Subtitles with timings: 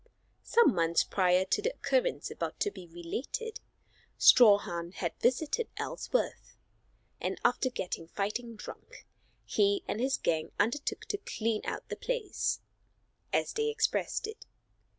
[0.41, 3.59] Some months previous to the occurrence about to be related,
[4.17, 6.57] Strawhan had visited Ellsworth,
[7.21, 9.05] and after getting fighting drunk,
[9.45, 12.61] he and his gang undertook to "clean out the place,"
[13.31, 14.47] as they expressed it.